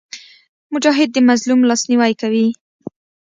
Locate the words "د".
1.13-1.17